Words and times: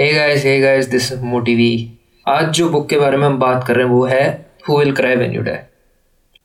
Hey 0.00 0.14
guys 0.14 0.44
hey 0.44 0.60
guys 0.60 0.86
this 0.86 1.12
मोटिवी 1.12 1.98
आज 2.28 2.48
जो 2.48 2.70
book 2.70 2.88
के 2.88 2.98
बारे 2.98 3.16
में 3.16 3.26
हम 3.26 3.38
बात 3.38 3.66
कर 3.66 3.76
रहे 3.76 3.86
हैं 3.86 3.92
वो 3.92 4.04
है 4.04 4.50
who 4.68 4.78
will 4.78 4.92
cry 4.92 5.16
when 5.16 5.32
you 5.32 5.42
die 5.42 5.56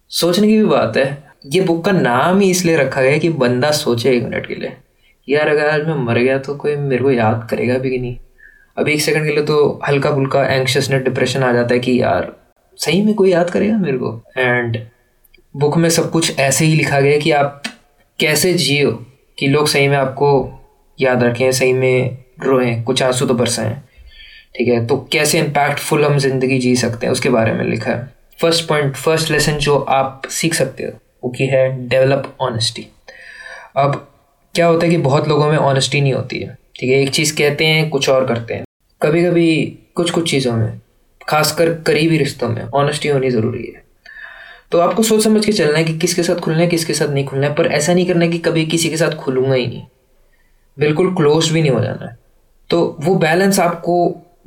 सोचने 0.09 0.47
की 0.47 0.57
भी 0.57 0.65
बात 0.65 0.97
है, 0.97 1.23
ये 1.45 1.61
बुक 1.61 1.85
का 1.85 1.91
नाम 1.91 2.39
ही 2.39 2.49
इसलिए 2.49 2.77
रखा 2.77 3.01
गया 3.01 3.17
कि 3.17 3.29
बंदा 3.29 3.71
सोचे 3.71 4.17
एक 4.17 4.23
मिनट 4.23 4.47
के 4.47 4.55
लिए। 4.55 4.73
यार, 5.29 5.47
अगर 5.47 5.69
आज 5.69 5.87
मैं 5.87 5.95
मर 5.95 6.19
गया 6.19 6.37
तो 6.37 6.55
कोई 6.55 6.75
मेरे 6.75 7.03
को 7.03 7.11
याद 7.11 7.47
करेगा 7.51 7.77
भी 7.77 7.89
कि 7.89 7.99
नहीं? 7.99 8.17
अभी 8.77 8.93
एक 8.93 9.01
सेकंड 9.01 9.25
के 9.25 9.31
लिए 9.31 9.43
तो 9.43 9.81
हल्का 9.87 10.11
फुल्का 10.11 10.45
एंक्शसनेस 10.45 11.03
डिप्रेशन 11.03 11.43
आ 11.43 11.53
जाता 11.53 11.73
है 11.73 11.79
कि 11.79 12.01
यार, 12.01 12.35
सही 12.77 13.01
में 13.01 13.13
कोई 13.15 13.31
याद 13.31 13.49
करेगा 13.49 13.77
मेरे 13.77 13.97
को? 13.97 14.23
एंड 14.37 14.79
बुक 15.57 15.77
में 15.77 15.89
सब 15.89 16.11
कुछ 16.11 16.39
ऐसे 16.39 16.65
ही 16.65 16.75
लिखा 16.75 16.99
गया 16.99 17.19
कि 17.19 17.31
आप 17.31 17.63
कैसे 18.19 18.53
जियो 18.53 18.91
कि 19.39 19.47
लोग 19.47 19.67
सही 19.67 19.87
में 19.87 19.97
आपको 19.97 20.51
याद 21.01 21.23
रखें, 21.23 21.51
सही 21.51 21.73
में 21.73 22.22
रोएँ, 22.37 22.81
कुछ 22.83 23.03
आँसू 23.03 23.25
तो 23.25 23.33
बरसाएँ। 23.33 23.75
ठीक 24.55 24.67
है 24.67 24.85
तो 24.87 24.97
कैसे 25.11 25.39
इम्पैक्टफुल 25.39 26.05
हम 26.05 26.17
ज़िंदगी 26.17 26.59
जी 26.59 26.75
सकते 26.75 27.05
हैं, 27.05 27.11
उसके 27.13 27.29
बारे 27.29 27.53
में 27.53 27.65
लिखा 27.65 27.91
है। 27.91 28.13
फ़र्स्ट 28.41 28.67
पॉइंट 28.67 28.95
फ़र्स्ट 28.95 29.31
लेसन 29.31 29.57
जो 29.57 29.77
आप 29.77 30.21
सीख 30.29 30.53
सकते 30.53 30.83
हो, 30.83 30.91
वो 31.23 31.29
की 31.29 31.45
है 31.45 31.87
डेवलप 31.87 32.35
ऑनेस्टी 32.41 32.87
अब 33.77 33.95
क्या 34.55 34.67
होता 34.67 34.85
है 34.85 34.91
कि 34.91 34.97
बहुत 34.97 35.27
लोगों 35.27 35.49
में 35.51 35.57
ऑनेस्टी 35.57 36.01
नहीं 36.01 36.13
होती 36.13 36.39
है। 36.39 36.57
ठीक 36.79 36.89
है, 36.89 37.01
एक 37.01 37.09
चीज़ 37.09 37.35
कहते 37.37 37.65
हैं, 37.65 37.89
कुछ 37.89 38.09
और 38.09 38.27
करते 38.27 38.53
हैं। 38.53 38.63
कभी 39.01 39.23
कभी 39.23 39.79
कुछ 39.95 40.11
कुछ 40.11 40.31
चीज़ों 40.31 40.53
में, 40.53 40.81
खासकर 41.27 41.73
करीबी 41.73 42.17
रिश्तों 42.17 42.49
में 42.49 42.61
ऑनेस्टी 42.63 43.09
होनी 43.09 43.29
ज़रूरी 43.29 43.73
है। 43.75 43.83
तो 44.71 44.79
आपको 44.79 45.03
सोच 45.03 45.23
समझ 45.23 45.45
के 45.45 45.51
चलना 45.51 45.77
है 45.77 45.83
कि 45.83 45.97
किसके 45.97 46.23
साथ 46.23 46.35
खुलना 46.35 46.59
है, 46.59 46.67
किसके 46.67 46.93
साथ 46.93 47.07
नहीं 47.07 47.25
खुलना 47.25 47.47
है, 47.47 47.53
पर 47.53 47.67
ऐसा 47.67 47.93
नहीं 47.93 48.05
करना 48.05 48.25
है 48.25 48.31
कि 48.31 48.37
कभी 48.37 48.65
किसी 48.65 48.89
के 48.89 48.97
साथ 48.97 49.15
खुलूँगा 49.15 49.53
ही 49.53 49.67
नहीं। 49.67 49.83
बिल्कुल 50.79 51.15
क्लोज 51.15 51.49
भी 51.49 51.61
नहीं 51.61 51.71
हो 51.71 51.81
जाना। 51.81 52.05
है 52.05 52.17
तो 52.69 52.97
वो 52.99 53.15
बैलेंस 53.17 53.59
आपको 53.59 53.95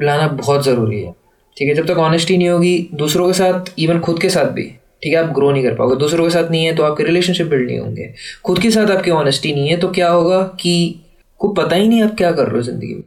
लाना 0.00 0.26
बहुत 0.28 0.64
ज़रूरी 0.64 1.00
है। 1.00 1.12
ठीक 1.56 1.68
है, 1.68 1.74
जब 1.74 1.86
तक 1.86 1.98
ऑनेस्टी 1.98 2.36
नहीं 2.36 2.48
होगी, 2.48 2.88
दूसरों 2.94 3.26
के 3.26 3.32
साथ 3.32 3.72
इवन 3.78 4.00
खुद 4.00 4.20
के 4.20 4.30
साथ 4.30 4.50
भी, 4.52 4.62
ठीक 5.02 5.12
है, 5.12 5.18
आप 5.18 5.32
ग्रो 5.34 5.50
नहीं 5.50 5.62
कर 5.62 5.74
पाओगे। 5.74 5.96
दूसरों 5.96 6.24
के 6.24 6.30
साथ 6.30 6.50
नहीं 6.50 6.64
है 6.64 6.74
तो 6.76 6.82
आपके 6.82 7.04
रिलेशनशिप 7.04 7.46
बिल्ड 7.46 7.66
नहीं 7.66 7.78
होंगे। 7.78 8.12
खुद 8.44 8.58
के 8.58 8.70
साथ 8.70 8.90
आपकी 8.90 9.10
ऑनेस्टी 9.12 9.52
नहीं 9.52 9.68
है 9.68 9.76
तो 9.76 9.88
क्या 9.90 10.08
होगा 10.10 10.42
कि 10.60 11.00
को 11.40 11.48
पता 11.54 11.76
ही 11.76 11.88
नहीं 11.88 12.02
आप 12.02 12.14
क्या 12.16 12.32
कर 12.32 12.46
रहे 12.46 12.56
हो 12.56 12.62
ज़िंदगी 12.62 12.94
में। 12.94 13.02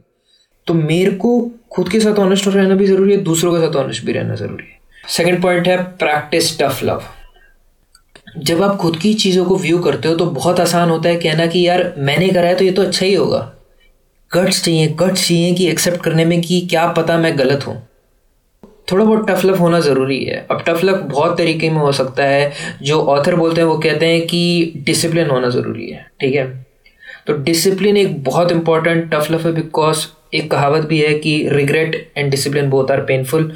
तो 0.66 0.74
मेरे 0.74 1.10
को 1.12 1.30
खुद 1.72 1.88
के 1.88 2.00
साथ 2.00 2.18
ऑनेस्ट 2.18 2.48
रहना 2.48 2.74
भी 2.74 2.86
ज़रूरी 2.86 3.12
है, 3.12 3.18
दूसरों 3.20 3.52
के 3.52 3.60
साथ 3.60 3.76
ऑनेस्ट 3.76 4.04
भी 4.04 4.12
रहना 4.12 4.34
ज़रूरी 4.34 4.64
है। 4.64 4.78
सेकेंड 5.08 5.42
पॉइंट 5.42 5.68
है 5.68 5.82
प्रैक्टिस 5.96 6.58
टफ 6.58 6.82
लव 6.84 7.02
जब 8.38 8.62
आप 8.62 8.76
खुद 8.76 8.96
की 8.96 9.12
चीज़ों 9.14 9.44
को 9.44 9.56
व्यू 9.58 9.78
करते 9.78 10.08
हो 10.08 10.14
तो 10.14 10.26
बहुत 10.26 10.60
आसान 10.60 10.90
होता 10.90 11.08
है 11.08 11.16
कहना 11.16 11.46
कि 11.46 11.66
यार, 11.66 11.92
मैंने 11.98 12.28
करा 12.28 12.48
है 12.48 12.54
तो 12.54 12.64
ये 12.64 12.72
तो 12.72 12.82
अच्छा 12.82 13.06
ही 13.06 13.14
होगा। 13.14 13.40
गट्स 14.34 14.64
चाहिए 14.64 14.86
गट्स 14.86 15.28
चाहिए 15.28 15.54
कि 15.54 15.68
एक्सेप्ट 15.68 16.02
करने 16.02 16.24
में 16.24 16.40
कि 16.40 16.60
क्या 16.60 16.86
पता 16.86 17.18
मैं 17.18 17.38
गलत 17.38 17.66
हूँ। 17.66 17.88
थोड़ा 18.92 19.04
बहुत 19.04 19.30
टफ 19.30 19.44
लव 19.44 19.56
होना 19.56 19.80
ज़रूरी 19.80 20.24
है। 20.24 20.46
अब 20.50 20.64
टफ 20.68 20.84
लव 20.84 20.96
बहुत 20.96 21.38
तरीके 21.38 21.70
में 21.70 21.78
हो 21.78 21.92
सकता 21.92 22.24
है। 22.24 22.52
जो 22.82 23.00
ऑथर 23.00 23.34
बोलते 23.36 23.60
हैं, 23.60 23.68
वो 23.68 23.78
कहते 23.78 24.06
हैं 24.06 24.26
कि 24.26 24.72
डिसिप्लिन 24.76 25.30
होना 25.30 25.48
ज़रूरी 25.48 25.90
है। 25.90 26.10
ठीक 26.20 26.34
है? 26.34 26.66
तो 27.26 27.32
डिसिप्लिन 27.32 27.96
एक 27.96 28.24
बहुत 28.24 28.52
इंपॉर्टेंट 28.52 29.14
टफ 29.14 29.30
लव 29.30 29.46
है 29.46 29.52
बिकॉज़ 29.52 30.06
एक 30.34 30.50
कहावत 30.50 30.86
भी 30.86 31.00
है 31.00 31.14
कि 31.14 31.48
regret 31.48 32.12
and 32.16 32.30
discipline 32.30 32.70
both 32.70 32.90
are 32.90 33.00
painful 33.00 33.52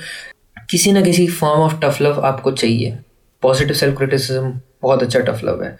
किसी 0.70 0.92
ना 0.92 1.00
किसी 1.02 1.26
फॉर्म 1.26 1.60
ऑफ़ 1.60 1.80
टफ 1.80 2.02
लव 2.02 2.20
आपको 2.20 2.50
चाहिए। 2.50 2.98
पॉजिटिव 3.42 3.76
सेल्फ 3.76 3.96
क्रिटिसिज्म 3.96 4.60
बहुत 4.82 5.02
अच्छा 5.02 5.20
टफ 5.20 5.44
लव 5.44 5.62
है। 5.62 5.76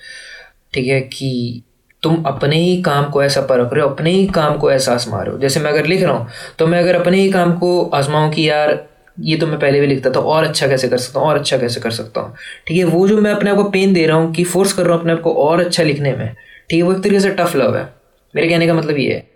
ठीक 0.74 0.86
है 0.86 1.00
कि 1.00 1.62
तुम 2.04 2.22
अपने 2.26 2.56
ही 2.56 2.80
काम 2.82 3.10
को 3.10 3.22
ऐसा 3.22 3.40
परख 3.42 3.72
रहे 3.72 3.82
हो, 3.82 3.88
अपने 3.88 4.10
ही 4.10 4.26
काम 4.28 4.56
को 4.58 4.70
एहसास 4.70 5.06
मार 5.08 5.24
रहे 5.24 5.32
हो। 5.32 5.40
जैसे 5.40 5.60
मैं 5.60 5.70
अगर 5.70 5.86
लिख 5.86 6.02
रहा 6.02 6.12
हूँ 6.12 6.28
तो 6.58 6.66
मैं 6.66 6.78
अगर 6.78 6.94
अपने 6.94 7.20
ही 7.20 7.30
काम 7.30 7.52
को 7.58 7.80
आजमाऊँ 7.84 8.30
कि 8.32 8.48
यार, 8.48 8.78
ये 9.18 9.36
तो 9.36 9.46
मैं 9.46 9.58
पहले 9.60 9.80
भी 9.80 9.86
लिखता 9.86 10.10
था, 10.10 10.20
और 10.20 10.44
अच्छा 10.44 10.66
कैसे 10.68 10.88
कर 10.88 10.98
सकता 10.98 11.20
हूँ, 11.20 11.28
और 11.28 11.38
अच्छा 11.38 11.58
कैसे 11.58 11.80
कर 11.80 11.90
सकता 11.92 12.20
हूँ? 12.20 12.34
ठीक 12.66 12.78
है, 12.78 12.84
वो 12.84 13.06
जो 13.08 13.20
मैं 13.20 13.32
अपने 13.32 13.50
आप 13.50 13.56
को 13.56 13.64
पेन 13.70 13.92
दे 13.92 14.06
रहा 14.06 14.16
हूँ 14.16 14.32
कि 14.34 14.44
फोर्स 14.44 14.72
कर 14.72 14.84
रहा 14.84 14.94
हूँ 14.94 15.00
अपने 15.00 15.12
आप 15.12 15.20
को 15.20 15.32
और 15.40 15.60
अच्छा 15.60 15.82
लिखने 15.82 16.12
में, 16.12 16.28
ठीक 16.70 16.78
है, 16.78 16.82
वो 16.82 16.92
एक 16.92 17.02
तरीके 17.02 17.20
से 17.20 17.30
टफ 17.32 17.56
लव 17.56 17.76
है। 17.76 17.88
मेरे 18.34 18.48
कहने 18.48 18.66
का 18.66 18.74
मतलब 18.74 18.98
ये 18.98 19.12
है। 19.12 19.26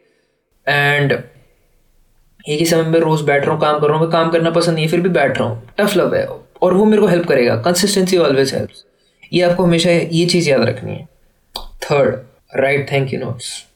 एंड 0.67 1.12
एक 1.12 2.59
ही 2.59 2.65
समय 2.67 2.83
में 2.83 2.99
रोज़ 3.01 3.23
बैठ 3.25 3.43
रहा 3.43 3.53
हूँ, 3.53 3.61
काम 3.61 3.78
कर 3.81 3.87
रहा 3.87 3.97
हूँ, 3.97 4.03
मैं 4.03 4.11
काम 4.12 4.31
करना 4.31 4.51
पसंद 4.51 4.75
नहीं 4.75 4.84
है, 4.84 4.91
फिर 4.91 5.01
भी 5.01 5.09
बैठ 5.11 5.39
रहा 5.39 5.49
हूँ। 5.49 5.69
टफ 5.78 5.97
लव 5.97 6.15
है, 6.15 6.27
और 6.62 6.75
वो 6.75 6.84
मेरे 6.84 7.03
को 7.03 7.09
हेल्प 7.09 7.27
करेगा। 7.27 7.57
कंसिस्टेंसी 7.62 8.17
ऑलवेज 8.19 8.55
हेल्प 8.55 8.71
ये 9.33 9.43
आपको 9.43 9.65
हमेशा 9.65 9.91
ये 9.91 10.25
चीज़ 10.27 10.49
याद 10.51 10.62
रखनी 10.62 10.93
है। 10.93 11.05
Third 11.83 12.17
write 12.53 12.91
thank 12.92 13.12
you 13.12 13.19
notes 13.20 13.66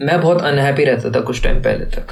मैं 0.00 0.20
बहुत 0.20 0.42
अनहैप्पी 0.42 0.84
रहता 0.84 1.10
था 1.10 1.20
कुछ 1.20 1.42
टाइम 1.44 1.62
पहले 1.62 1.84
तक। 1.84 2.06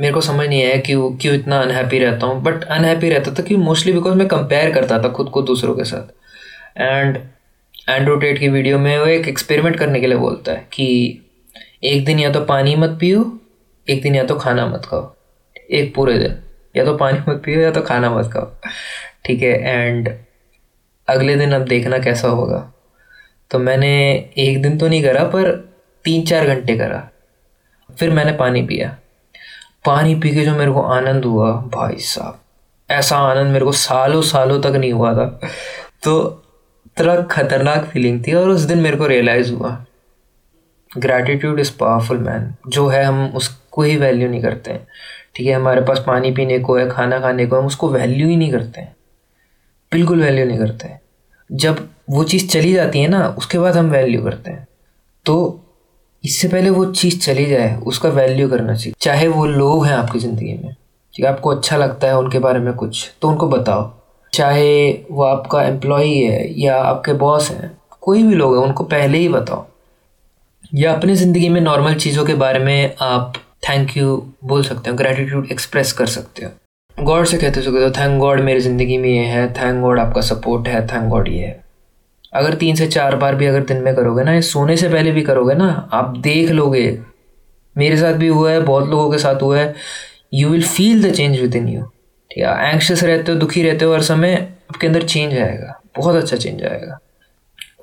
मेरे 0.00 0.12
को 0.14 0.20
समझ 0.20 0.48
नहीं 0.48 0.64
आया 0.64 0.76
क्यों 0.76 1.10
क्यों 1.16 1.34
इतना 1.34 1.60
अनहैप्पी 1.60 1.98
रहता 1.98 2.26
हूँ। 2.26 2.42
बट 2.42 2.64
अनहैप्पी 2.64 3.10
रहता 3.10 3.32
था 3.34 3.42
कि 3.42 3.56
मोस्टली 3.56 3.92
बिकॉज़ 3.92 4.14
मैं 4.14 4.28
कंपेयर 4.28 4.72
करता 4.72 4.98
था 4.98 5.08
खुद 5.08 5.28
को 5.28 5.42
दूसरों 5.42 5.74
के 5.74 5.84
साथ। 5.84 6.12
एंड 6.80 7.18
एंड्रोटेट 7.88 8.38
की 8.38 8.48
वीडियो 8.48 8.78
में 8.78 8.98
वो 8.98 9.06
एक 9.06 9.28
एक्सपेरिमेंट 9.28 9.76
करने 9.76 10.00
के 10.00 10.06
लिए 10.06 10.18
बोलता 10.18 10.52
है 10.52 10.66
कि 10.72 10.86
एक 11.84 12.04
दिन 12.04 12.18
या 12.18 12.30
तो 12.32 12.40
पानी 12.40 12.76
मत 12.76 12.96
पियो, 13.00 13.40
एक 13.88 14.02
दिन 14.02 14.14
या 14.14 14.24
तो 14.24 14.34
खाना 14.34 14.66
मत 14.66 14.84
खाओ। 14.84 15.14
एक 15.70 15.94
पूरे 15.94 16.18
दिन। 16.18 16.38
या 16.76 16.84
तो 16.84 16.96
पानी 16.96 17.18
मत 17.28 17.42
पियो 17.44 17.60
या 17.60 17.70
तो 17.70 17.80
खाना 17.80 18.10
मत 18.10 18.30
खाओ। 18.32 18.50
ठीक 19.24 19.42
है 19.42 19.58
एंड 19.62 20.14
अगले 21.08 21.36
दिन 21.36 21.52
अब 21.52 21.64
देखना 21.64 21.98
कैसा 21.98 22.28
होगा। 22.28 22.72
तो 23.50 23.58
मैंने 23.58 23.90
एक 24.38 24.62
दिन 24.62 24.78
तो 24.78 24.88
नहीं 24.88 25.02
करा, 25.02 25.24
पर 25.24 25.72
तीन 26.04 26.24
चार 26.24 26.46
घंटे 26.46 26.78
करा। 26.78 27.08
फिर 27.98 28.10
मैंने 28.10 28.32
पानी 28.32 28.62
पिया। 28.62 28.96
पानी 29.84 30.14
पी 30.14 30.30
के 30.30 30.44
जो 30.44 30.56
मेरे 30.56 30.72
को 30.72 30.82
आनंद 30.82 31.24
हुआ, 31.24 31.52
भाई 31.52 31.96
साहब, 31.96 32.40
ऐसा 32.90 33.16
आनंद 33.16 33.52
मेरे 33.52 33.64
को 33.64 33.72
सालों 33.72 34.22
सालों 34.22 34.60
तक 34.60 34.66
नहीं 34.66 34.92
हुआ 34.92 35.14
था। 35.14 35.40
तो 36.02 36.42
तरह 36.96 37.22
खतरनाक 37.22 37.84
फीलिंग 37.84 38.24
थी 38.26 38.32
और 38.32 38.48
उस 38.48 38.60
दिन 38.60 38.78
मेरे 38.78 38.96
को 38.96 39.06
रियलाइज़ 39.06 39.52
हुआ। 39.52 39.84
ग्रैटिट्यूड 40.98 41.60
इज़ 41.60 41.72
पावरफुल 41.78 42.18
मैन 42.18 42.54
जो 42.68 42.88
है 42.88 43.04
हम 43.04 43.32
उसको 43.34 43.82
ही 43.82 43.96
वैल्यू 43.96 44.28
नहीं 44.28 44.42
करते 44.42 44.70
हैं। 44.70 44.86
ठीक 45.34 45.46
है, 45.46 45.52
हमारे 45.52 45.80
पास 45.80 46.04
पानी 46.06 46.30
पीने 46.30 46.58
को 46.58 46.76
है, 46.76 46.90
खाना 46.90 47.20
खाने 47.20 47.46
को 47.46 47.56
हम 47.56 47.66
उसको 47.66 47.88
वैल्यू 47.88 48.28
ही 48.28 48.36
नहीं 48.36 48.52
करते 48.52 48.80
हैं। 48.80 48.96
बिल्कुल 49.92 50.22
वैल्यू 50.22 50.46
नहीं 50.46 50.58
करते 50.58 50.88
जब 51.50 51.88
वो 52.10 52.24
चीज़ 52.24 52.48
चली 52.48 52.72
जाती 52.72 53.00
है 53.00 53.08
ना, 53.08 53.26
उसके 53.28 53.58
बाद 53.58 53.76
हम 53.76 53.90
वैल्यू 53.90 54.22
करते 54.22 54.50
हैं। 54.50 54.66
तो 55.26 55.60
इससे 56.24 56.48
पहले 56.48 56.70
वो 56.70 56.84
चीज़ 56.86 57.18
चली 57.20 57.44
जाए, 57.46 57.74
उसका 57.76 58.08
वैल्यू 58.10 58.48
करना 58.48 58.74
चाहिए। 58.74 58.94
चाहे 59.00 59.28
वो 59.28 59.44
लोग 59.46 59.84
हैं 59.86 59.94
आपकी 59.94 60.18
ज़िंदगी 60.18 60.52
में, 60.54 60.74
ठीक 61.14 61.24
है, 61.24 61.30
आपको 61.32 61.50
अच्छा 61.50 61.76
लगता 61.76 62.06
है 62.06 62.18
उनके 62.18 62.38
बारे 62.38 62.60
में 62.60 62.72
कुछ 62.74 63.10
तो 63.22 63.28
उनको 63.28 63.48
बताओ। 63.48 63.90
चाहे 64.32 64.92
वो 65.10 65.22
आपका 65.24 65.62
एम्प्लॉई 65.62 66.14
है 66.14 66.60
या 66.60 66.76
आपके 66.76 67.12
बॉस 67.14 67.50
हैं, 67.50 67.70
कोई 68.00 68.22
भी 68.22 68.34
लोग 68.34 68.56
हैं, 68.56 68.62
उनको 68.64 68.84
पहले 68.84 69.18
ही 69.18 69.28
बताओ। 69.28 69.64
या 70.74 70.92
अपनी 70.94 71.14
ज़िंदगी 71.14 71.48
में 71.48 71.60
नॉर्मल 71.60 71.94
चीज़ों 71.96 72.24
के 72.26 72.34
बारे 72.34 72.58
में 72.58 72.94
आप 73.02 73.34
थैंक 73.68 73.96
यू 73.96 74.16
बोल 74.44 74.62
सकते 74.64 74.90
हो 74.90 74.96
ग्रेटिट्यूड 74.96 75.48
एक्सप्रेस 75.52 75.92
कर 75.92 76.06
सकते 76.08 76.44
हो। 76.44 76.50
गॉड 76.96 77.26
से 77.26 77.38
कहते 77.38 77.62
सकते 77.62 77.82
हो 77.84 77.90
थैंक 77.90 78.18
गॉड 78.20 78.40
मेरी 78.40 78.60
ज़िंदगी 78.60 78.96
में 78.98 79.08
ये 79.08 79.24
है 79.24 79.46
थैंक 79.54 79.80
गॉड 79.80 79.98
आपका 79.98 80.20
सपोर्ट 80.20 80.68
है 80.68 80.86
थैंक 80.86 81.08
गॉड 81.10 81.28
ये 81.28 81.38
है। 81.38 81.60
अगर 82.32 82.54
तीन 82.54 82.76
से 82.76 82.86
चार 82.86 83.16
बार 83.16 83.34
भी 83.34 83.46
अगर 83.46 83.64
दिन 83.64 83.82
में 83.82 83.94
करोगे 83.94 84.24
ना, 84.24 84.32
ये 84.32 84.42
सोने 84.42 84.76
से 84.76 84.88
पहले 84.88 85.10
भी 85.12 85.22
करोगे 85.22 85.54
ना, 85.54 85.88
आप 85.92 86.16
देख 86.18 86.50
लोगे। 86.50 86.98
मेरे 87.76 87.96
साथ 87.96 88.14
भी 88.14 88.28
हुआ 88.28 88.50
है, 88.50 88.60
बहुत 88.60 88.88
लोगों 88.88 89.10
के 89.10 89.18
साथ 89.18 89.42
हुआ 89.42 89.58
है। 89.58 89.74
You 90.34 90.48
will 90.48 90.62
feel 90.64 91.02
the 91.02 91.12
change 91.14 91.40
within 91.56 91.68
you 91.68 91.82
ठीक 91.82 92.44
है 92.44 92.72
एंक्शस 92.72 93.02
रहते 93.04 93.32
हो, 93.32 93.38
दुखी 93.38 93.62
रहते 93.62 93.84
हो, 93.84 93.92
हर 93.94 94.02
समय 94.02 94.34
आपके 94.70 94.86
अंदर 94.86 95.02
चेंज 95.04 95.34
आएगा। 95.34 95.80
बहुत 95.96 96.16
अच्छा 96.16 96.36
चेंज 96.36 96.64
आएगा। 96.64 96.98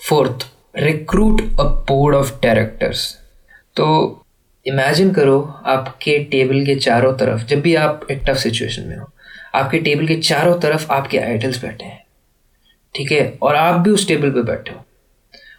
Fourth 0.09 0.47
recruit 0.77 1.41
a 1.59 1.63
board 1.63 2.15
of 2.15 2.33
directors 2.43 3.07
तो 3.77 3.85
इमेजिन 4.65 5.11
करो, 5.13 5.39
आपके 5.65 6.17
टेबल 6.25 6.65
के 6.65 6.75
चारों 6.75 7.13
तरफ़, 7.13 7.45
जब 7.45 7.61
भी 7.61 7.73
आप 7.75 8.07
एक 8.11 8.21
टफ 8.27 8.37
सिचुएशन 8.37 8.87
में 8.87 8.95
हो 8.97 9.09
आपके 9.55 9.79
टेबल 9.79 10.07
के 10.07 10.15
चारों 10.15 10.59
तरफ़ 10.59 10.91
आपके 10.91 11.17
आइडल्स 11.17 11.61
बैठे 11.61 11.85
हैं। 11.85 12.05
ठीक 12.95 13.11
है? 13.11 13.37
और 13.41 13.55
आप 13.55 13.79
भी 13.79 13.89
उस 13.89 14.07
टेबल 14.07 14.29
पे 14.31 14.43
बैठे 14.43 14.71
हो। 14.71 14.85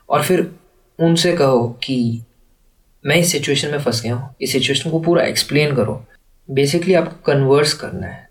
और 0.09 0.23
फिर 0.23 0.51
उनसे 0.99 1.33
कहो 1.33 1.69
कि 1.69 2.23
मैं 3.07 3.17
इस 3.17 3.33
सिचुएशन 3.33 3.71
में 3.71 3.79
फंस 3.79 4.03
गया 4.03 4.15
हूँ। 4.15 4.35
इस 4.41 4.53
सिचुएशन 4.53 4.91
को 4.91 5.01
पूरा 5.01 5.25
एक्सप्लेन 5.25 5.77
करो। 5.77 6.07
बेसिकली 6.51 6.95
आपको 6.95 7.33
कन्वर्स 7.33 7.73
करना 7.73 8.07
है। 8.07 8.29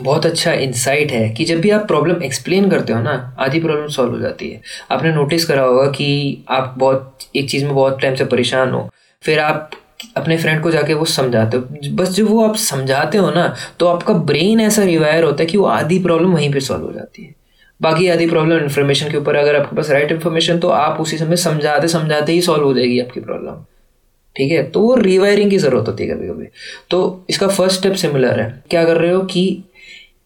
बहुत 0.00 0.26
अच्छा 0.26 0.52
इंसाइट 0.52 1.12
है 1.12 1.30
कि 1.30 1.44
जब 1.44 1.60
भी 1.60 1.70
आप 1.70 1.86
प्रॉब्लम 1.86 2.22
एक्सप्लेन 2.22 2.70
करते 2.70 2.92
हो 2.92 3.02
ना, 3.02 3.36
आधी 3.38 3.60
प्रॉब्लम 3.60 3.88
सॉल्व 3.88 4.12
हो 4.12 4.18
जाती 4.18 4.50
है। 4.50 4.60
आपने 4.90 5.12
नोटिस 5.12 5.44
करा 5.44 5.62
होगा 5.62 5.86
कि 5.90 6.38
आप 6.48 6.74
बहुत, 6.78 7.18
एक 7.36 7.50
चीज़ 7.50 7.64
में 7.64 7.74
बहुत 7.74 8.00
टाइम 8.00 8.14
से 8.14 8.24
परेशान 8.24 8.70
हो। 8.70 8.90
फिर 9.22 9.38
आप 9.38 9.70
अपने 10.16 10.36
फ्रेंड 10.36 10.62
को 10.62 10.70
जाके 10.70 10.94
वो 10.94 11.04
समझाते 11.06 11.56
हो। 11.56 11.94
बस 11.94 12.10
जब 12.10 12.26
वो 12.26 12.44
आप 12.44 12.56
समझाते 12.56 13.18
हो 13.18 13.30
ना 13.30 13.54
तो 13.80 13.86
आपका 13.86 14.14
ब्रेन 14.30 14.60
ऐसा 14.60 14.82
रिवायर 14.84 15.24
होता 15.24 15.42
है 15.42 15.46
कि 15.46 15.58
वो 15.58 15.64
आधी 15.66 15.98
प्रॉब्लम 15.98 16.34
वहीं 16.34 16.52
पे 16.52 16.60
सॉल्व 16.60 16.84
हो 16.84 16.92
जाती 16.92 17.24
है। 17.24 17.34
बाकी 17.80 18.08
आधी 18.08 18.26
प्रॉब्लम 18.26 18.58
इन्फॉर्मेशन 18.58 19.10
के 19.10 19.16
ऊपर 19.16 19.36
अगर 19.36 19.56
आपके 19.56 19.76
पास 19.76 19.90
राइट 19.90 20.12
इन्फॉर्मेशन 20.12 20.58
तो 20.58 20.68
आप 20.68 21.00
उसी 21.00 21.18
समय 21.18 21.36
समझाते 21.36 21.88
समझाते 21.88 22.32
ही 22.32 22.40
सॉल्व 22.42 22.64
हो 22.64 22.72
जाएगी 22.74 23.00
आपकी 23.00 23.20
प्रॉब्लम 23.20 23.64
ठीक 24.36 24.52
है? 24.52 24.62
तो 24.62 24.80
वो 24.80 24.94
रिवायरिंग 24.94 25.50
की 25.50 25.58
ज़रूरत 25.58 25.88
होती 25.88 26.06
है 26.06 26.14
कभी 26.14 26.28
कभी 26.28 26.46
तो 26.90 27.26
इसका 27.30 27.48
फ़र्स्ट 27.48 27.78
स्टेप 27.78 27.94
सिमिलर 27.96 28.40
है। 28.40 28.62
क्या 28.70 28.84
कर 28.84 28.96
रहे 28.96 29.12
हो 29.12 29.20
कि 29.22 29.64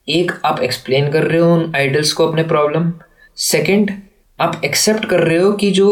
एक, 0.08 0.32
आप 0.44 0.60
एक्सप्लेन 0.62 1.10
कर 1.10 1.22
रहे 1.22 1.38
हो 1.38 1.54
उन 1.54 1.72
आइडल्स 1.76 2.12
को 2.12 2.26
अपने 2.28 2.42
प्रॉब्लम 2.44 2.92
सेकंड 3.38 3.90
आप 4.38 4.60
एक्सेप्ट 4.64 5.04
कर 5.04 5.20
रहे 5.20 5.38
हो 5.38 5.52
कि 5.52 5.70
जो 5.70 5.90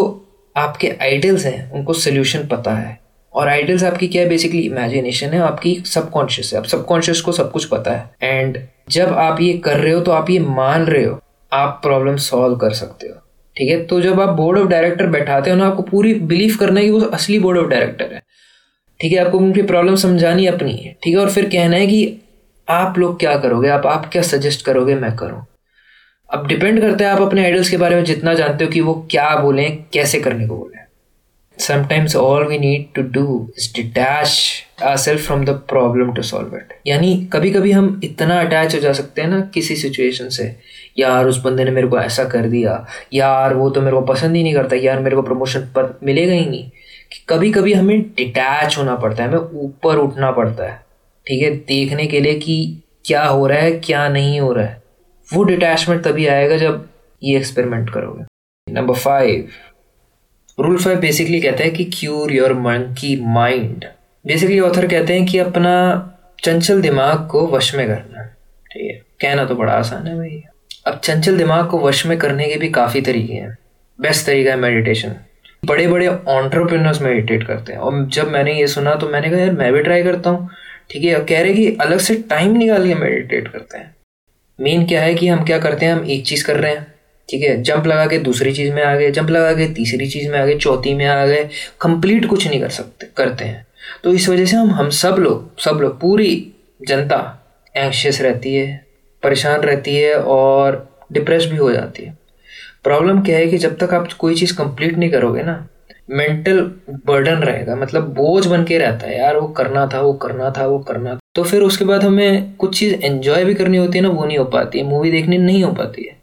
आपके 0.57 0.89
आइडल्स 1.03 1.45
हैं, 1.47 1.71
उनको 1.73 1.93
सोल्यूशन 1.93 2.47
पता 2.47 2.75
है। 2.75 2.99
और 3.33 3.49
आइडल्स 3.49 3.85
आपकी 3.85 4.09
क्या 4.09 4.23
है? 4.23 4.29
बेसिकली 4.29 4.61
इमेजिनेशन 4.61 5.29
है, 5.29 5.39
आपकी 5.39 5.83
सबकॉन्शियस 5.87 6.53
है। 6.53 6.59
आप 6.59 6.65
सबकॉन्शियस 6.65 7.21
को 7.21 7.33
सब 7.33 7.53
कुछ 7.53 7.65
पता 7.65 7.91
है। 7.91 8.11
एंड 8.23 8.59
जब 8.89 9.09
आप 9.09 9.41
ये 9.41 9.53
कर 9.53 9.79
रहे 9.79 9.93
हो 9.93 10.01
तो 10.01 10.13
आप 10.13 10.31
ये 10.31 10.39
मान 10.39 10.85
रहे 10.85 11.05
हो। 11.05 11.21
आप 11.53 11.81
प्रॉब्लम 11.83 12.17
सॉल्व 12.17 12.57
कर 12.57 12.71
सकते 12.71 13.07
हो। 13.07 13.15
ठीक 13.57 13.69
है? 13.71 13.85
तो 13.85 14.01
जब 14.01 14.21
आप 14.21 14.29
बोर्ड 14.29 14.59
ऑफ़ 14.59 14.69
डायरेक्टर 14.69 15.07
बैठाते 15.07 15.51
हो 15.51 15.57
ना, 15.57 15.67
आपको 15.67 15.83
पूरी 15.83 16.15
बिलीव 16.15 16.57
करना 16.61 16.81
है 16.81 16.87
कि 16.87 16.93
वो 16.93 17.01
असली 17.01 17.39
बोर्ड 17.39 17.59
ऑफ़ 17.59 17.67
डायरेक्टर 17.67 18.13
है। 18.13 18.23
ठीक 19.01 19.13
है? 19.13 19.25
आपको 19.25 19.39
उनकी 19.39 19.63
प्रॉब्लम 19.63 19.97
समझानी 19.97 20.47
अपनी 20.47 20.73
है। 20.73 20.97
ठीक 21.05 21.15
है? 21.15 21.21
और 21.21 21.31
फिर 21.31 21.45
कहना 21.45 21.77
है 21.77 21.87
कि 21.87 22.19
आप 22.69 22.99
लोग 22.99 23.19
क्या 23.21 23.39
करोगे? 23.39 23.69
आप 23.69 23.87
आप 23.87 24.11
क्या 24.13 24.23
सजेस्ट 24.23 24.65
करोगे 24.65 24.95
मैं 24.95 25.17
करूँ? 25.17 25.47
अब 26.35 26.47
डिपेंड 26.47 26.81
करता 26.81 27.05
है 27.05 27.11
आप 27.11 27.23
अपने 27.23 27.45
आइडल्स 27.45 27.69
के 27.69 27.77
बारे 27.77 27.97
में 27.97 28.05
जितना 28.05 28.35
जानते 28.35 28.65
हो 28.65 28.71
कि 28.71 28.81
वो 28.81 29.07
क्या 29.11 29.37
बोलें, 29.37 29.85
कैसे 29.93 30.21
करने 30.21 30.47
को 30.47 30.57
बोले। 30.57 30.80
Sometimes 31.61 32.17
all 32.17 32.47
we 32.47 32.59
need 32.59 32.87
to 32.95 33.03
do 33.03 33.53
is 33.59 33.75
detach 33.75 34.63
our 34.83 34.97
self 34.97 35.27
from 35.27 35.45
the 35.45 35.51
problem 35.51 36.13
to 36.13 36.23
solve 36.23 36.51
it 36.55 36.81
यानी 36.87 37.31
कभी 37.33 37.51
कभी 37.51 37.73
हम 37.73 38.01
इतना 38.05 38.41
अटैच 38.41 38.75
हो 38.75 38.81
जा 38.81 38.93
सकते 38.93 39.23
हैं 39.23 39.29
ना 39.29 39.41
किसी 39.41 39.77
सिचुएशन 39.77 40.29
से। 40.29 40.57
यार, 40.99 41.27
उस 41.27 41.43
बंदे 41.45 41.65
ने 41.65 41.71
मेरे 41.71 41.87
को 41.87 41.99
ऐसा 41.99 42.25
कर 42.25 42.43
दिया। 42.43 42.87
यार, 43.15 43.55
वो 43.55 43.71
तो 43.71 43.81
मेरे 43.81 43.93
को 43.93 44.03
पसंद 44.03 44.37
ही 44.37 44.43
नहीं 44.43 44.55
करता। 44.55 44.77
यार, 44.77 44.99
मेरे 44.99 45.17
को 45.17 45.23
प्रमोशन 45.23 45.61
पर 45.61 45.99
मिलेगा 46.03 46.33
ही 46.33 46.47
नहीं। 46.47 46.71
कि 47.13 47.25
कभी 47.29 47.53
कभी 47.53 47.73
हमें 47.73 48.03
डिटैच 48.03 48.79
होना 48.79 48.95
पड़ता 48.95 49.23
है, 49.23 49.29
हमें 49.29 49.39
ऊपर 49.39 49.97
उठना 49.97 50.31
पड़ता 50.31 50.65
है। 50.65 50.85
ठीक 51.27 51.43
है? 51.43 51.51
देखने 51.51 52.07
के 52.07 52.21
लिए 52.21 52.35
कि 52.35 52.83
क्या 53.05 53.25
हो 53.25 53.47
रहा 53.47 53.59
है, 53.59 53.73
क्या 53.73 54.09
नहीं 54.09 54.41
हो 54.41 54.53
रहा 54.53 54.67
है। 54.67 54.83
वो 55.35 55.43
डिटैचमेंट 55.43 56.03
तभी 56.03 56.27
आएगा 56.27 56.57
जब 56.57 56.89
ये 57.23 57.37
एक्सपेरिमेंट 57.37 57.91
करोगे। 57.91 58.25
Number 58.73 58.95
five 58.95 59.49
rule 60.63 60.79
five 60.79 61.01
basically 61.01 61.41
कहता 61.41 61.65
है 61.65 61.71
कि 61.71 61.85
cure 61.85 62.33
your 62.33 62.53
monkey 62.53 63.25
mind 63.27 63.85
basically 64.27 64.61
author 64.61 64.87
कहते 64.87 65.15
हैं 65.15 65.27
कि 65.27 65.39
अपना 65.39 65.73
चंचल 66.45 66.83
दिमाग 66.83 67.29
को 67.29 67.47
वश 67.47 67.75
में 67.75 67.87
करना। 67.87 68.23
ठीक 68.73 68.83
है? 68.83 69.01
कहना 69.21 69.45
तो 69.45 69.55
बड़ा 69.55 69.73
आसान 69.73 70.07
है 70.07 70.17
भाई। 70.17 70.43
अब 70.87 71.01
चंचल 71.05 71.39
दिमाग 71.39 71.67
को 71.67 71.79
वश 71.79 72.07
में 72.07 72.19
करने 72.19 72.49
के 72.49 72.57
भी 72.57 72.69
काफ़ी 72.69 73.01
तरीके 73.01 73.33
हैं। 73.33 73.59
बेस्ट 74.01 74.27
तरीका 74.27 74.51
है 74.51 74.57
मेडिटेशन 74.57 75.15
बड़े 75.65 75.89
बड़े 75.89 76.07
ऑन्टरप्रिनर्स 76.09 77.03
मेडिटेट 77.03 77.47
करते 77.47 77.73
हैं। 77.73 77.79
और 77.79 78.07
जब 78.07 78.31
मैंने 78.31 78.55
ये 78.55 78.67
सुना 78.67 78.95
तो 78.95 79.09
मैंने 79.09 79.31
कहा, 79.31 79.39
यार, 79.39 79.51
मैं 79.51 79.73
भी 79.73 79.83
ट्राई 79.83 80.03
करता 80.03 80.31
हूँ। 80.31 80.51
ठीक 80.91 81.05
है? 81.05 81.25
कह 81.25 81.43
रहे 81.43 81.55
कि 81.55 81.77
अलग 81.81 81.99
से 81.99 82.15
टाइम 82.15 82.57
निकाल 82.57 82.89
के 82.89 82.95
मेडिटेट 82.95 83.49
करते 83.49 83.79
हैं। 83.79 83.97
मेन 84.61 84.87
क्या 84.87 85.03
है 85.03 85.15
कि 85.15 85.29
हम 85.29 85.45
क्या 85.45 85.59
करते 85.59 85.87
हैं? 85.87 85.93
हम 85.93 86.05
एक 86.05 86.27
चीज़ 86.27 86.45
कर 86.45 86.57
रहे 86.57 86.73
हैं। 86.73 86.95
ठीक 87.31 87.43
है 87.43 87.63
जंप 87.63 87.87
लगा 87.87 88.07
के 88.07 88.19
दूसरी 88.19 88.53
चीज़ 88.53 88.73
में 88.73 88.83
आ 88.83 88.95
गए 88.97 89.11
जंप 89.11 89.31
लगा 89.31 89.53
के 89.55 89.67
तीसरी 89.67 90.07
चीज़ 90.07 90.31
में 90.31 90.39
आ 90.39 90.45
गए, 90.47 90.55
चौथी 90.55 90.95
में 90.95 91.07
आ 91.07 91.27
गए 91.27 91.49
कंप्लीट 91.81 92.27
कुछ 92.27 92.47
नहीं 92.49 92.61
कर 92.61 92.69
सकते, 92.69 93.07
करते 93.17 93.45
हैं। 93.45 93.67
तो 94.05 94.13
इस 94.13 94.29
वजह 94.29 94.47
से 94.47 94.57
हम 94.57 94.71
हम 94.71 94.91
सब 94.91 95.17
लोग 95.19 95.61
सब 95.61 95.79
लोग, 95.83 96.01
पूरी 96.01 96.53
जनता 96.89 97.37
एंशियस 97.77 98.21
रहती 98.23 98.55
है, 98.55 98.87
परेशान 99.23 99.61
रहती 99.61 99.97
है 99.97 100.15
और 100.15 100.89
डिप्रेस 101.13 101.45
भी 101.45 101.57
हो 101.57 101.73
जाती 101.73 102.05
है। 102.05 102.19
प्रॉब्लम 102.85 103.21
क्या 103.23 103.39
है 103.39 103.47
कि 103.47 103.59
जब 103.59 103.77
तक 103.79 103.95
आप 103.95 104.13
कोई 104.13 104.35
चीज़ 104.35 104.57
कंप्लीट 104.57 104.97
नहीं 104.99 105.11
करोगे 105.11 105.43
ना 105.43 105.67
मेंटल 106.11 106.61
बर्डन 107.07 107.43
रहेगा 107.43 107.75
मतलब 107.77 108.09
बोझ 108.15 108.47
बन 108.47 108.65
के 108.65 108.79
रहता 108.79 109.07
है, 109.07 109.19
यार 109.19 109.37
वो 109.37 109.47
करना 109.49 109.87
था, 109.87 110.01
वो 110.01 110.13
करना 110.13 110.51
था, 110.51 110.67
वो 110.67 110.79
करना 110.79 111.15
था। 111.15 111.19
तो 111.35 111.43
फिर 111.43 111.63
उसके 111.63 111.85
बाद 111.85 112.05
हमें 112.05 112.55
कुछ 112.55 112.79
चीज़ 112.79 112.95
एंजॉय 112.95 113.45
भी 113.45 113.55
करनी 113.55 113.79
होती 113.79 113.99
है 113.99 114.03
ना, 114.03 114.09
वो 114.09 114.25
नहीं 114.25 114.39
हो 114.39 114.45
पाती 114.45 114.79
है 114.79 114.85
मूवी 114.85 115.11
देखनी 115.11 115.39
नहीं 115.39 115.63
हो 115.65 115.73
पाती 115.73 116.03
है। 116.03 116.20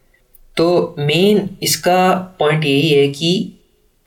तो 0.58 0.96
मेन 1.00 1.50
इसका 1.64 2.14
पॉइंट 2.40 2.66
यही 2.66 2.90
है 2.90 3.08
कि 3.08 3.54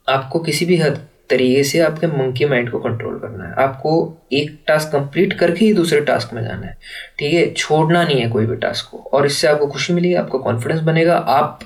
आपको 0.08 0.38
किसी 0.38 0.64
भी 0.64 0.76
हद 0.76 1.06
तरीके 1.30 1.62
से 1.64 1.78
आपके 1.80 2.06
मंकी 2.06 2.44
माइंड 2.44 2.70
को 2.70 2.78
कंट्रोल 2.78 3.18
करना 3.18 3.44
है। 3.44 3.52
आपको 3.64 3.92
एक 4.32 4.58
टास्क 4.66 4.88
कंप्लीट 4.92 5.32
करके 5.32 5.64
ही 5.64 5.72
दूसरे 5.72 6.00
टास्क 6.00 6.32
में 6.34 6.42
जाना 6.42 6.66
है। 6.66 6.76
ठीक 7.18 7.34
है? 7.34 7.52
छोड़ना 7.52 8.02
नहीं 8.04 8.20
है 8.20 8.28
कोई 8.28 8.46
भी 8.46 8.56
टास्क 8.56 8.90
को। 8.90 8.98
और 9.12 9.26
इससे 9.26 9.48
आपको 9.48 9.66
खुशी 9.66 9.92
मिलेगी, 9.92 10.14
आपको 10.14 10.38
कॉन्फिडेंस 10.38 10.80
बनेगा, 10.80 11.16
आप 11.16 11.60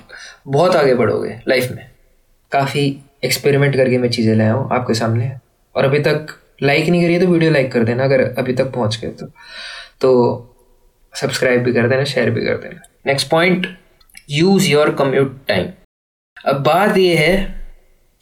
बहुत 0.47 0.75
आगे 0.75 0.93
बढ़ोगे 0.95 1.39
लाइफ 1.47 1.71
में। 1.71 1.85
काफ़ी 2.51 2.85
एक्सपेरिमेंट 3.23 3.75
करके 3.75 3.97
मैं 3.97 4.09
चीज़ें 4.09 4.35
लाया 4.35 4.53
हूँ 4.53 4.69
आपके 4.71 4.93
सामने। 4.93 5.31
और 5.75 5.85
अभी 5.85 5.99
तक 5.99 6.35
लाइक 6.63 6.89
नहीं 6.89 7.01
करिए 7.01 7.19
तो 7.19 7.27
वीडियो 7.27 7.51
लाइक 7.51 7.71
कर 7.71 7.83
देना, 7.83 8.03
अगर 8.03 8.21
अभी 8.37 8.53
तक 8.53 8.71
पहुँच 8.71 8.99
गए 9.01 9.09
तो। 9.09 9.25
तो 10.01 10.11
सब्सक्राइब 11.13 11.63
भी 11.63 11.73
कर 11.73 11.87
देना 11.87 12.03
शेयर 12.03 12.29
भी 12.29 12.45
कर 12.45 12.57
देना। 12.57 12.87
Next 13.05 13.29
point 13.29 13.67
use 14.29 14.67
your 14.67 14.89
commute 14.95 15.35
time 15.47 15.67
अब 16.45 16.61
बात 16.63 16.97
यह 16.97 17.19
है 17.19 17.35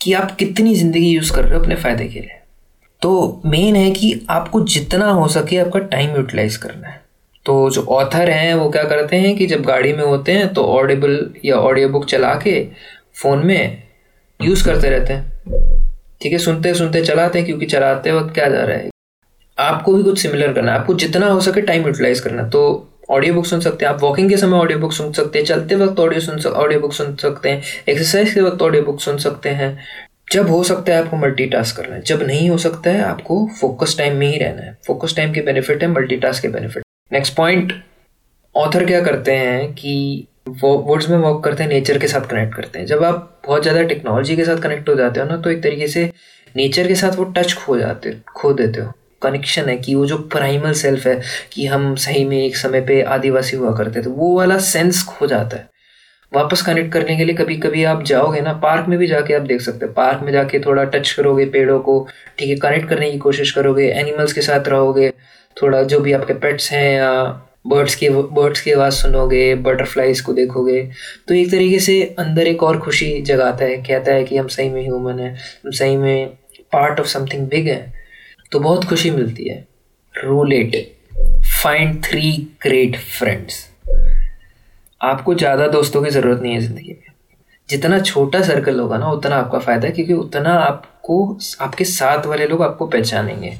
कि 0.01 0.13
आप 0.13 0.35
कितनी 0.35 0.75
ज़िंदगी 0.75 1.09
यूज़ 1.09 1.31
कर 1.33 1.43
रहे 1.43 1.55
हो 1.55 1.61
अपने 1.61 1.75
फ़ायदे 1.75 2.05
के 2.05 2.19
लिए। 2.19 2.39
तो 3.01 3.41
मेन 3.45 3.75
है 3.75 3.89
कि 3.91 4.25
आपको 4.29 4.61
जितना 4.65 5.09
हो 5.09 5.27
सके 5.27 5.57
आपका 5.57 5.79
टाइम 5.79 6.15
यूटिलाइज 6.15 6.57
करना 6.57 6.87
है। 6.87 7.01
तो 7.45 7.69
जो 7.69 7.81
ऑथर 7.91 8.29
हैं, 8.29 8.53
वो 8.55 8.69
क्या 8.69 8.83
करते 8.83 9.15
हैं 9.15 9.35
कि 9.37 9.47
जब 9.47 9.63
गाड़ी 9.63 9.93
में 9.93 10.03
होते 10.03 10.31
हैं 10.31 10.53
तो 10.53 10.63
ऑडिबल 10.73 11.33
या 11.45 11.55
ऑडियो 11.57 11.89
बुक 11.89 12.05
चला 12.05 12.33
के 12.37 12.63
फ़ोन 13.21 13.45
में 13.45 13.83
यूज़ 14.39 14.65
करते 14.65 14.89
रहते 14.89 15.13
हैं। 15.13 15.31
ठीक 16.21 16.31
है 16.33 16.37
सुनते 16.39 16.73
सुनते 16.73 17.01
चलाते 17.01 17.39
हैं, 17.39 17.45
क्योंकि 17.45 17.65
चलाते 17.65 18.11
वक्त 18.11 18.33
क्या 18.33 18.47
जा 18.49 18.63
रहा 18.63 18.77
है? 18.77 18.89
आपको 19.57 19.93
भी 19.93 20.03
कुछ 20.03 20.19
सिमिलर 20.19 20.53
करना 20.53 20.71
है। 20.71 20.79
आपको 20.79 20.93
जितना 20.95 21.27
हो 21.27 21.39
सके 21.41 21.61
टाइम 21.61 21.85
यूटिलाइज 21.87 22.19
करना 22.19 22.47
तो 22.49 22.61
ऑडियो 23.09 23.33
बुक 23.33 23.45
सुन 23.45 23.59
सकते 23.59 23.85
हैं, 23.85 23.91
आप 23.93 24.01
वॉकिंग 24.01 24.29
के 24.29 24.37
समय 24.37 24.57
ऑडियो 24.57 24.79
बुक 24.79 24.93
सुन 24.93 25.11
सकते 25.13 25.39
हैं, 25.39 25.45
चलते 25.45 25.75
वक्त 25.75 25.99
ऑडियो 25.99 26.21
सुन 26.21 26.39
ऑडियो 26.45 26.79
बुक 26.79 26.93
सुन 26.93 27.15
सकते 27.17 27.49
हैं 27.49 27.61
एक्सरसाइज 27.89 28.33
के 28.33 28.41
वक्त 28.41 28.61
ऑडियो 28.61 28.83
बुक 28.83 29.01
सुन 29.01 29.17
सकते 29.19 29.49
हैं। 29.51 29.77
जब 30.31 30.49
हो 30.49 30.63
सकता 30.63 30.93
है 30.93 31.03
आपको 31.03 31.17
मल्टी 31.17 31.45
टास्क 31.47 31.77
करना 31.77 31.95
है, 31.95 32.01
जब 32.01 32.21
नहीं 32.23 32.49
हो 32.49 32.57
सकता 32.57 32.89
है, 32.89 33.01
आपको 33.03 33.45
फोकस 33.59 33.97
टाइम 33.97 34.15
में 34.17 34.27
ही 34.27 34.37
रहना 34.37 34.61
है। 34.61 34.77
फोकस 34.87 35.15
टाइम 35.15 35.33
के 35.33 35.41
बेनिफिट 35.41 35.83
है 35.83 35.89
मल्टी 35.89 36.17
टास्क 36.17 36.41
के 36.41 36.47
बेनिफिट 36.49 36.83
नेक्स्ट 37.11 37.35
पॉइंट 37.35 37.73
ऑथर 38.55 38.85
क्या 38.85 39.01
करते 39.01 39.31
हैं 39.33 39.73
कि 39.73 40.27
वो 40.61 40.77
वर्ड्स 40.87 41.09
में 41.09 41.17
वर्क 41.17 41.43
करते 41.43 41.63
हैं 41.63 41.69
नेचर 41.69 41.97
के 41.97 42.07
साथ 42.07 42.27
कनेक्ट 42.29 42.55
करते 42.55 42.79
हैं। 42.79 42.85
जब 42.85 43.03
आप 43.03 43.41
बहुत 43.45 43.61
ज़्यादा 43.63 43.83
टेक्नोलॉजी 43.83 44.35
के 44.35 44.45
साथ 44.45 44.57
कनेक्ट 44.61 44.89
हो 44.89 44.95
जाते 44.95 45.19
हो 45.19 45.25
ना 45.25 45.37
तो 45.37 45.49
एक 45.49 45.61
तरीके 45.63 45.87
से 45.87 46.11
नेचर 46.55 46.87
के 46.87 46.95
साथ 46.95 47.15
वो 47.17 47.23
टच 47.27 47.53
खो 47.55 47.77
जाते, 47.77 48.17
खो 48.27 48.53
देते 48.53 48.81
हो। 48.81 48.91
कनेक्शन 49.23 49.69
है 49.69 49.77
कि 49.77 49.95
वो 49.95 50.05
जो 50.05 50.17
प्राइमल 50.29 50.73
सेल्फ 50.75 51.05
है 51.07 51.19
कि 51.53 51.65
हम 51.65 51.93
सही 51.97 52.23
में 52.25 52.37
एक 52.37 52.57
समय 52.57 52.81
पे 52.81 53.01
आदिवासी 53.03 53.57
हुआ 53.57 53.75
करते 53.77 54.01
थे, 54.01 54.09
वो 54.09 54.37
वाला 54.37 54.57
सेंस 54.59 55.03
खो 55.05 55.27
जाता 55.27 55.57
है। 55.57 55.71
वापस 56.31 56.61
कनेक्ट 56.61 56.91
करने 56.93 57.15
के 57.17 57.25
लिए 57.25 57.35
कभी 57.35 57.55
कभी 57.57 57.83
आप 57.83 58.03
जाओगे 58.03 58.41
ना 58.41 58.53
पार्क 58.59 58.87
में 58.89 58.97
भी 58.99 59.07
जाके 59.07 59.33
आप 59.33 59.41
देख 59.43 59.61
सकते 59.61 59.85
हैं। 59.85 59.93
पार्क 59.93 60.23
में 60.23 60.31
जाके 60.31 60.59
थोड़ा 60.59 60.83
टच 60.85 61.11
करोगे 61.11 61.45
पेड़ों 61.47 61.79
को, 61.79 62.07
ठीक 62.39 62.49
है 62.49 62.55
कनेक्ट 62.57 62.89
करने 62.89 63.11
की 63.11 63.17
कोशिश 63.19 63.51
करोगे 63.51 63.87
एनिमल्स 63.89 64.33
के 64.33 64.41
साथ 64.41 64.67
रहोगे, 64.67 65.09
थोड़ा 65.57 65.81
जो 65.83 65.99
भी 65.99 66.13
आपके 66.13 66.33
पेट्स 66.35 66.71
हैं, 66.71 66.93
या 66.93 67.23
बर्ड्स 67.67 67.95
की 67.95 68.09
बर्ड्स 68.09 68.61
की 68.61 68.71
आवाज़ 68.71 68.93
सुनोगे 68.93 69.53
बटरफ्लाइज 69.57 70.21
को 70.21 70.33
देखोगे 70.33 70.81
तो 71.27 71.33
एक 71.35 71.51
तरीके 71.51 71.79
से 71.79 72.01
अंदर 72.19 72.47
एक 72.47 72.63
और 72.63 72.79
खुशी 72.79 73.21
जगाता 73.21 73.65
है, 73.65 73.77
कहता 73.77 74.13
है 74.13 74.23
कि 74.23 74.37
हम 74.37 74.47
सही 74.47 74.69
में 74.69 74.81
ह्यूमन 74.81 75.19
है, 75.19 75.33
हम 75.65 75.71
सही 75.71 75.97
में 75.97 76.27
पार्ट 76.73 76.99
ऑफ़ 76.99 77.07
समथिंग 77.07 77.47
बिग 77.47 77.67
है। 77.67 77.92
तो 78.53 78.59
बहुत 78.59 78.83
खुशी 78.83 79.11
मिलती 79.11 79.49
है। 79.49 79.67
Rule 80.15 80.51
find 81.63 82.03
three 82.03 82.31
great 82.61 82.97
friends 82.97 83.55
आपको 85.01 85.33
ज़्यादा 85.35 85.67
दोस्तों 85.67 86.03
की 86.03 86.09
ज़रूरत 86.09 86.41
नहीं 86.41 86.53
है 86.53 86.59
ज़िंदगी 86.59 86.91
में। 86.91 87.13
जितना 87.69 87.99
छोटा 87.99 88.41
सर्कल 88.41 88.79
होगा 88.79 88.97
ना, 88.97 89.09
उतना 89.11 89.35
आपका 89.35 89.59
फ़ायदा 89.59 89.87
है, 89.87 89.93
क्योंकि 89.93 90.13
उतना 90.13 90.53
आपको, 90.53 91.39
आपके 91.61 91.83
साथ 91.83 92.25
वाले 92.25 92.47
लोग 92.47 92.61
आपको 92.61 92.87
पहचानेंगे। 92.87 93.53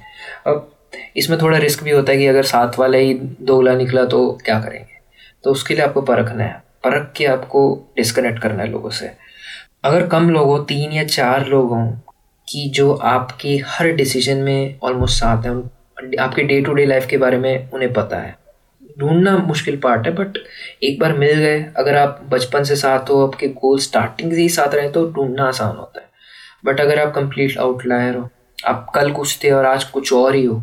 अब 0.48 0.70
इसमें 1.18 1.42
थोड़ा 1.42 1.58
रिस्क 1.58 1.84
भी 1.84 1.92
होता 1.92 2.12
है 2.12 2.18
कि 2.18 2.28
अगर 2.28 2.44
साथ 2.44 2.80
वाला 2.80 2.98
ही 2.98 3.14
दोगला 3.42 3.76
निकला 3.76 4.06
तो 4.06 4.40
क्या 4.46 4.60
करेंगे? 4.60 5.00
तो 5.44 5.52
उसके 5.52 5.74
लिए 5.74 5.84
आपको 5.84 6.02
परखना 6.02 6.44
है। 6.44 6.64
परख 6.84 7.12
के 7.18 7.26
आपको 7.26 7.92
डिस्कनेक्ट 7.98 8.40
करना 8.40 8.64
है 8.64 8.70
लोगों 8.70 8.90
से। 8.90 9.12
अगर 9.84 10.08
कम 10.08 10.30
लोग 10.30 10.48
हो, 10.48 10.60
तीन 10.60 10.92
या 10.92 11.04
चार 11.04 11.46
लोग 11.46 11.70
हों 11.70 11.92
कि 12.48 12.70
जो 12.70 12.94
आपके 12.94 13.56
हर 13.68 13.88
डिसीज़न 13.92 14.38
में 14.38 14.80
ऑलमोस्ट 14.84 15.20
साथ 15.20 15.46
हैं 15.46 16.18
आपके 16.20 16.44
डे 16.44 16.62
टू 16.62 16.74
डे 16.74 16.86
लाइफ 16.86 17.06
के 17.06 17.18
बारे 17.18 17.38
में 17.38 17.70
उन्हें 17.72 17.92
पता 17.94 18.18
है। 18.18 18.36
ढूंढना 19.00 19.38
मुश्किल 19.38 19.78
पार्ट 19.78 20.08
है 20.08 20.14
बट 20.14 20.38
एक 20.84 21.00
बार 21.00 21.14
मिल 21.14 21.34
गए, 21.34 21.64
अगर 21.78 21.98
आप 21.98 22.20
बचपन 22.30 22.64
से 22.64 22.76
साथ 22.76 23.10
हो, 23.10 23.26
आपके 23.28 23.48
गोल 23.48 23.80
स्टार्टिंग 23.80 24.34
से 24.34 24.42
ही 24.42 24.50
साथ 24.50 24.76
रहे 24.76 24.90
तो 24.90 25.06
ढूंढना 25.12 25.48
आसान 25.48 25.76
होता 25.76 26.02
है। 26.02 26.08
बट 26.66 26.82
अगर 26.82 27.00
आप 27.00 27.14
कंप्लीट 27.16 27.58
आउटलायर 27.58 28.16
हो, 28.16 28.30
आप 28.66 28.92
कल 28.96 29.12
कुछ 29.12 29.38
थे 29.44 29.52
और 29.52 29.66
आज 29.66 29.84
कुछ 29.84 30.14
और 30.14 30.36
ही 30.36 30.44
हो, 30.46 30.62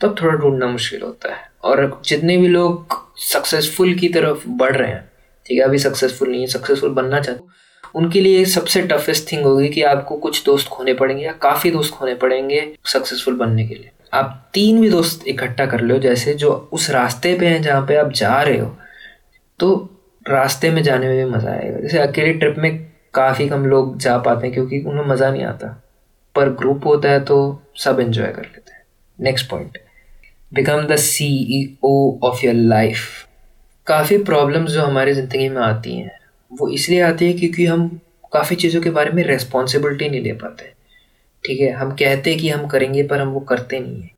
तब 0.00 0.16
थोड़ा 0.22 0.34
ढूंढना 0.34 0.66
मुश्किल 0.66 1.02
होता 1.02 1.34
है। 1.34 1.46
और 1.64 2.00
जितने 2.04 2.36
भी 2.36 2.48
लोग 2.48 2.96
सक्सेसफुल 3.22 3.94
की 3.94 4.08
तरफ़ 4.08 4.48
बढ़ 4.48 4.76
रहे 4.76 4.90
हैं, 4.90 5.04
ठीक 5.46 5.58
है, 5.58 5.64
अभी 5.64 5.78
सक्सेसफुल 5.78 6.30
नहीं 6.30 6.40
है 6.40 6.46
सक्सेसफुल 6.46 6.90
बनना 6.90 7.20
चाहते 7.20 7.40
उनके 7.94 8.20
लिए 8.20 8.44
सबसे 8.46 8.82
टफेस्ट 8.84 9.30
थिंग 9.32 9.44
होगी 9.44 9.68
कि 9.68 9.82
आपको 9.84 10.16
कुछ 10.18 10.44
दोस्त 10.44 10.68
खोने 10.68 10.94
पड़ेंगे 10.94 11.24
या 11.24 11.32
काफ़ी 11.42 11.70
दोस्त 11.70 11.94
खोने 11.94 12.14
पड़ेंगे 12.16 12.60
सक्सेसफुल 12.86 13.34
बनने 13.36 13.66
के 13.66 13.74
लिए। 13.74 13.90
आप 14.12 14.50
तीन 14.54 14.80
भी 14.80 14.90
दोस्त 14.90 15.26
इकट्ठा 15.28 15.66
कर 15.66 15.80
लो, 15.80 15.98
जैसे 15.98 16.34
जो 16.34 16.52
उस 16.72 16.90
रास्ते 16.90 17.34
पे 17.38 17.46
हैं 17.46 17.62
जहाँ 17.62 17.84
पे 17.86 17.96
आप 17.96 18.12
जा 18.12 18.40
रहे 18.42 18.58
हो 18.58 18.76
तो 19.60 19.74
रास्ते 20.26 20.70
में 20.70 20.82
जाने 20.82 21.08
में 21.08 21.16
भी 21.16 21.30
मज़ा 21.30 21.50
आएगा। 21.50 21.80
जैसे 21.80 21.98
अकेले 21.98 22.32
ट्रिप 22.34 22.56
में 22.58 22.76
काफ़ी 23.14 23.48
कम 23.48 23.64
लोग 23.66 23.96
जा 23.98 24.16
पाते 24.18 24.46
हैं 24.46 24.54
क्योंकि 24.54 24.80
उन्हें 24.80 25.04
मज़ा 25.06 25.30
नहीं 25.30 25.44
आता। 25.44 25.68
पर 26.34 26.48
ग्रुप 26.54 26.86
होता 26.86 27.10
है 27.10 27.20
तो 27.24 27.36
सब 27.76 28.00
इन्जॉय 28.00 28.26
कर 28.26 28.42
लेते 28.42 28.72
हैं। 28.72 28.82
Next 29.18 29.50
point 29.50 29.78
become 30.52 30.86
the 30.86 30.96
C 30.96 31.78
O 31.84 32.18
of 32.24 32.44
your 32.44 32.54
life 32.54 33.06
काफ़ी 33.86 34.18
प्रॉब्लम्स 34.24 34.70
जो 34.70 34.82
हमारी 34.82 35.12
ज़िंदगी 35.14 35.48
में 35.48 35.60
आती 35.62 35.96
हैं। 35.96 36.10
वो 36.50 36.68
इसलिए 36.68 37.00
आती 37.00 37.26
है 37.26 37.32
क्योंकि 37.32 37.66
हम 37.66 37.88
काफ़ी 38.32 38.56
चीज़ों 38.56 38.80
के 38.82 38.90
बारे 38.90 39.10
में 39.10 39.22
रेस्पॉन्सिबिलिटी 39.24 40.08
नहीं 40.08 40.20
ले 40.20 40.32
पाते। 40.32 40.72
ठीक 41.44 41.60
है? 41.60 41.70
हम 41.70 41.90
कहते 41.90 42.30
हैं 42.30 42.38
कि 42.38 42.48
हम 42.48 42.66
करेंगे, 42.66 43.02
पर 43.02 43.20
हम 43.20 43.28
वो 43.28 43.40
करते 43.40 43.80
नहीं 43.80 44.02
है। 44.02 44.10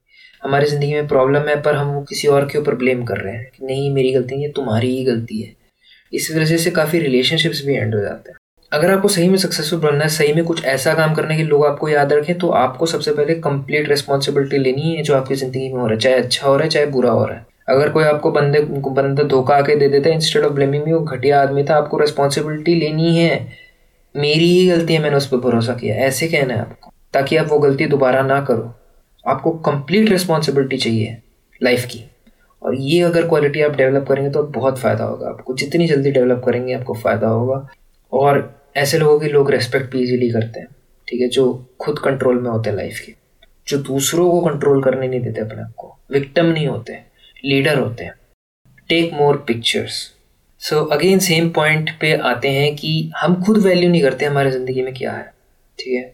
हमारी 0.42 0.66
ज़िंदगी 0.66 0.92
में 0.94 1.06
प्रॉब्लम 1.08 1.48
है, 1.48 1.60
पर 1.62 1.74
हम 1.74 1.88
वो 1.88 2.02
किसी 2.02 2.28
और 2.28 2.48
के 2.48 2.58
ऊपर 2.58 2.74
ब्लेम 2.74 3.04
कर 3.04 3.16
रहे 3.16 3.34
हैं 3.34 3.50
कि 3.56 3.66
नहीं, 3.66 3.90
मेरी 3.90 4.12
गलती 4.12 4.34
नहीं 4.34 4.44
है, 4.44 4.52
तुम्हारी 4.52 4.96
ही 4.96 5.04
गलती 5.04 5.40
है। 5.42 5.54
इस 6.12 6.30
वजह 6.36 6.56
से 6.56 6.70
काफ़ी 6.70 6.98
रिलेशनशिप्स 6.98 7.64
भी 7.66 7.74
एंड 7.74 7.94
हो 7.94 8.00
जाते 8.00 8.30
हैं। 8.30 8.36
अगर 8.72 8.90
आपको 8.90 9.08
सही 9.08 9.28
में 9.28 9.36
सक्सेसफुल 9.36 9.78
बनना 9.80 10.04
है, 10.04 10.08
सही 10.08 10.32
में 10.32 10.44
कुछ 10.44 10.64
ऐसा 10.64 10.94
काम 10.94 11.14
करने 11.14 11.36
के 11.36 11.42
लोग 11.42 11.64
आपको 11.66 11.88
याद 11.88 12.12
रखें 12.12 12.38
तो 12.38 12.48
आपको 12.56 12.86
सबसे 12.86 13.12
पहले 13.12 13.34
कंप्लीट 13.40 13.88
रिस्पॉन्सिबिलिटी 13.88 14.58
लेनी 14.58 14.94
है 14.96 15.02
जो 15.02 15.14
आपकी 15.16 15.34
ज़िंदगी 15.34 15.68
में 15.68 15.80
हो 15.80 15.86
रहा 15.86 15.94
है, 15.94 16.00
चाहे 16.00 16.14
अच्छा 16.14 16.46
हो 16.46 16.56
रहा 16.56 16.64
है, 16.64 16.70
चाहे 16.70 16.86
बुरा 16.86 17.10
हो 17.10 17.24
रहा 17.26 17.36
है। 17.36 17.46
अगर 17.70 17.88
कोई 17.88 18.04
आपको 18.04 18.30
बंदे, 18.30 18.60
बंदा 18.60 19.22
धोखा 19.22 19.54
आके 19.54 19.76
दे 19.76 19.88
देता 19.88 20.08
है 20.08 20.14
इंस्टेड 20.14 20.44
ऑफ़ 20.44 20.52
ब्लेमिंग 20.52 20.84
में 20.84 20.92
वो 20.92 21.00
घटिया 21.00 21.42
आदमी 21.42 21.64
था, 21.64 21.74
आपको 21.74 21.98
रिस्पॉन्सिबिलिटी 21.98 22.74
लेनी 22.74 23.16
है। 23.18 23.48
मेरी 24.14 24.48
ही 24.48 24.66
गलती 24.68 24.94
है, 24.94 25.02
मैंने 25.02 25.16
उस 25.16 25.26
पर 25.26 25.36
भरोसा 25.36 25.74
किया। 25.74 25.96
ऐसे 25.96 26.28
कहना 26.28 26.54
है 26.54 26.60
आपको, 26.60 26.92
ताकि 27.12 27.36
आप 27.36 27.46
वो 27.46 27.58
गलती 27.58 27.86
दोबारा 27.86 28.22
ना 28.22 28.40
करो। 28.40 28.74
आपको 29.26 29.50
कंप्लीट 29.50 30.10
रिस्पॉन्सिबिलिटी 30.10 30.76
चाहिए 30.76 31.16
लाइफ 31.62 31.84
की। 31.84 32.04
और 32.62 32.74
ये 32.74 33.00
अगर 33.02 33.28
क्वालिटी 33.28 33.62
आप 33.62 33.72
डेवलप 33.72 34.06
करेंगे 34.08 34.30
तो 34.30 34.42
बहुत 34.42 34.78
फ़ायदा 34.78 35.04
होगा 35.04 35.28
आपको। 35.28 35.54
जितनी 35.54 35.86
जल्दी 35.86 36.10
डेवलप 36.10 36.42
करेंगे, 36.46 36.72
आपको 36.74 36.94
फ़ायदा 36.94 37.28
होगा। 37.28 37.66
और 38.12 38.54
ऐसे 38.76 38.98
लोगों 38.98 39.20
की 39.20 39.28
लोग 39.28 39.50
रेस्पेक्ट 39.50 39.92
भी 39.92 40.02
इजीली 40.02 40.30
करते 40.30 40.60
हैं, 40.60 40.66
ठीक 41.08 41.20
है, 41.20 41.28
जो 41.28 41.66
खुद 41.80 41.98
कंट्रोल 41.98 42.40
में 42.40 42.50
होते 42.50 42.70
हैं 42.70 42.76
लाइफ 42.76 42.98
के। 43.06 43.14
जो 43.68 43.78
दूसरों 43.78 44.30
को 44.30 44.40
कंट्रोल 44.40 44.82
करने 44.82 45.08
नहीं 45.08 45.20
देते 45.20 45.40
अपने 45.40 45.62
आप 45.62 45.72
को। 45.76 45.96
विक्टम 46.12 46.46
नहीं 46.46 46.66
होते। 46.66 47.09
लीडर 47.44 47.78
होते 47.78 48.04
हैं। 48.04 48.14
Take 48.88 49.12
more 49.12 49.36
pictures 49.36 49.92
so 50.60 50.84
again 50.84 51.18
same 51.18 51.50
point 51.50 51.90
पे 52.00 52.12
आते 52.18 52.48
हैं 52.48 52.74
कि 52.76 53.10
हम 53.16 53.42
खुद 53.44 53.58
वैल्यू 53.58 53.90
नहीं 53.90 54.02
करते 54.02 54.24
हमारे 54.24 54.50
ज़िंदगी 54.50 54.82
में 54.82 54.92
क्या 54.94 55.12
है। 55.12 55.32
ठीक 55.78 55.94
है? 55.94 56.12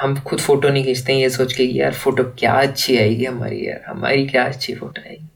हम 0.00 0.18
खुद 0.20 0.40
फ़ोटो 0.40 0.68
नहीं 0.68 0.84
खींचते 0.84 1.12
हैं, 1.12 1.20
ये 1.20 1.30
सोच 1.30 1.52
के 1.52 1.64
यार 1.64 1.94
फ़ोटो 1.94 2.24
क्या 2.38 2.52
अच्छी 2.52 2.96
आएगी 2.98 3.24
हमारी, 3.24 3.68
यार 3.68 3.84
हमारी 3.86 4.26
क्या 4.26 4.44
अच्छी 4.44 4.74
फ़ोटो 4.74 5.00
आएगी। 5.00 5.28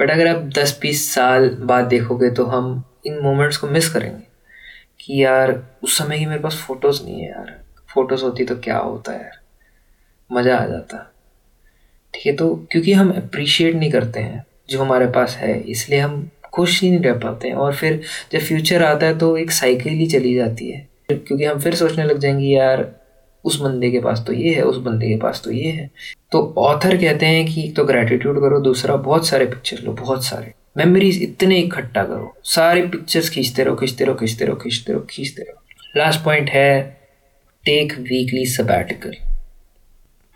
बट 0.00 0.10
अगर 0.10 0.26
आप 0.26 0.42
दस 0.58 0.78
बीस 0.82 1.14
साल 1.14 1.48
बाद 1.48 1.84
देखोगे 1.84 2.30
तो 2.30 2.44
हम 2.44 2.84
इन 3.06 3.18
मोमेंट्स 3.22 3.56
को 3.56 3.68
मिस 3.68 3.88
करेंगे 3.88 4.22
कि 5.00 5.24
यार, 5.24 5.52
उस 5.82 5.98
समय 5.98 6.18
की 6.18 6.26
मेरे 6.26 6.40
पास 6.40 6.56
फ़ोटोज़ 6.56 7.04
नहीं 7.04 7.20
है 7.20 7.28
यार। 7.28 7.60
फ़ोटोज़ 7.94 8.22
होती 8.24 8.44
तो 8.44 8.56
क्या 8.56 8.78
होता 8.78 9.12
है 9.12 9.18
यार? 9.18 9.40
मज़ा 10.32 10.56
आ 10.56 10.66
जाता। 10.66 11.13
ठीक 12.14 12.26
है 12.26 12.32
तो 12.32 12.54
क्योंकि 12.72 12.92
हम 12.92 13.10
अप्रिशिएट 13.10 13.74
नहीं 13.74 13.90
करते 13.90 14.20
हैं 14.20 14.44
जो 14.70 14.82
हमारे 14.82 15.06
पास 15.06 15.36
है, 15.36 15.60
इसलिए 15.60 15.98
हम 15.98 16.28
खुश 16.52 16.80
ही 16.82 16.90
नहीं 16.90 17.00
रह 17.00 17.14
पाते 17.14 17.48
हैं। 17.48 17.54
और 17.54 17.74
फिर 17.74 18.00
जब 18.32 18.38
फ्यूचर 18.38 18.82
आता 18.82 19.06
है 19.06 19.18
तो 19.18 19.36
एक 19.36 19.50
साइकिल 19.50 19.92
ही 19.92 20.06
चली 20.06 20.34
जाती 20.34 20.70
है। 20.70 20.86
क्योंकि 21.12 21.44
हम 21.44 21.58
फिर 21.58 21.74
सोचने 21.74 22.04
लग 22.04 22.18
जाएँगे, 22.18 22.46
यार, 22.46 22.90
उस 23.44 23.60
बंदे 23.60 23.90
के 23.90 24.00
पास 24.00 24.24
तो 24.26 24.32
ये 24.32 24.54
है, 24.54 24.62
उस 24.62 24.76
बंदे 24.76 25.08
के 25.08 25.16
पास 25.16 25.42
तो 25.44 25.50
ये 25.50 25.70
है। 25.70 25.90
तो 26.32 26.54
ऑथर 26.58 26.96
कहते 26.96 27.26
हैं 27.26 27.44
कि 27.46 27.64
एक 27.64 27.74
तो 27.76 27.84
ग्रेटिट्यूड 27.84 28.40
करो, 28.40 28.60
दूसरा 28.60 28.96
बहुत 28.96 29.26
सारे 29.26 29.46
पिक्चर 29.46 29.78
लो, 29.78 29.92
बहुत 29.92 30.24
सारे। 30.24 30.52
मेमोरीज 30.76 31.22
इतने 31.22 31.58
इकट्ठा 31.58 32.04
करो, 32.04 32.34
सारे 32.44 32.82
पिक्चर्स 32.82 33.30
खींचते 33.30 33.64
रहो 33.64 33.76
खींचते 33.76 34.04
रहो 34.04 34.14
खींचते 34.14 34.44
रहो 34.44 34.56
खींचते 34.56 34.92
रहो 34.92 35.06
खींचते 35.10 35.42
रहो। 35.42 35.62
लास्ट 35.96 36.24
पॉइंट 36.24 36.50
है 36.50 36.82
टेक 37.64 37.92
वीकली 37.92 38.46
सबैटिकल 38.46 39.14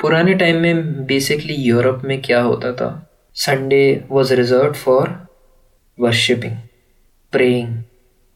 पुराने 0.00 0.34
टाइम 0.34 0.56
में 0.56 1.06
बेसिकली 1.06 1.54
यूरोप 1.54 2.02
में 2.04 2.20
क्या 2.22 2.40
होता 2.40 2.72
था? 2.72 2.88
Sunday 3.36 4.04
was 4.10 4.32
reserved 4.34 4.72
for 4.74 5.08
worshipping 5.98 6.56
praying 7.32 7.68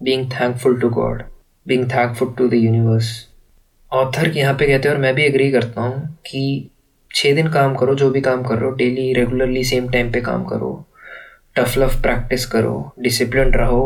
being 0.00 0.24
thankful 0.30 0.80
to 0.80 0.88
God 0.90 1.22
being 1.66 1.84
thankful 1.90 2.32
to 2.38 2.48
the 2.48 2.54
universe 2.54 3.12
author 3.92 4.28
यहाँ 4.28 4.54
पे 4.54 4.66
कहते 4.66 4.88
हैं, 4.88 4.94
और 4.94 5.00
मैं 5.02 5.14
भी 5.14 5.22
एग्री 5.22 5.50
करता 5.52 5.80
हूँ 5.80 6.06
कि 6.26 6.70
छः 7.10 7.34
दिन 7.34 7.52
काम 7.52 7.74
करो, 7.76 7.94
जो 7.94 8.10
भी 8.10 8.20
काम 8.20 8.42
कर 8.42 8.54
रहे 8.54 8.64
हो 8.64 8.76
डेली 8.76 9.12
रेगुलरली 9.12 9.64
सेम 9.64 9.88
टाइम 9.88 10.12
पे 10.12 10.20
काम 10.20 10.44
करो। 10.44 10.84
टफ 11.56 11.78
लफ 11.78 12.00
प्रैक्टिस 12.02 12.46
करो 12.46 12.92
डिसिप्लिन 13.00 13.52
रहो 13.54 13.84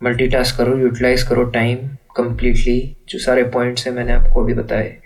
मल्टीटास्क 0.00 0.58
करो 0.58 0.78
यूटिलाइज 0.78 1.22
करो 1.22 1.44
टाइम 1.52 1.88
कम्प्लीटली 2.16 2.80
जो 3.08 3.18
सारे 3.18 3.42
पॉइंट्स 3.50 3.86
हैं 3.86 3.94
मैंने 3.94 4.12
आपको 4.12 4.44
अभी 4.44 4.54
बताए। 4.54 4.96